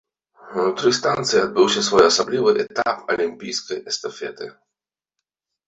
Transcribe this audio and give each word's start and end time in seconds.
Унутры 0.59 0.91
станцыі 0.99 1.39
адбыўся 1.47 1.81
своеасаблівы 1.89 2.49
этап 2.65 2.97
алімпійскай 3.13 3.77
эстафеты. 3.95 4.45